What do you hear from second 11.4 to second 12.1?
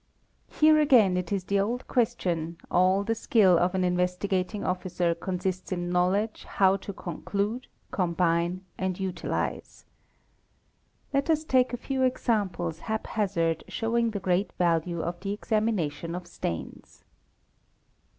take a few